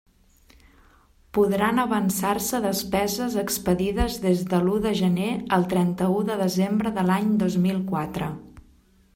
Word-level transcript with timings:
Podran 1.37 1.81
avançar-se 1.83 2.61
despeses 2.63 3.35
expedides 3.41 4.17
des 4.25 4.41
de 4.55 4.63
l'u 4.65 4.79
de 4.87 4.95
gener 5.03 5.29
al 5.59 5.69
trenta-u 5.75 6.19
de 6.31 6.39
desembre 6.43 6.95
de 6.97 7.05
l'any 7.11 7.33
dos 7.45 7.63
mil 7.69 7.79
quatre. 7.95 8.33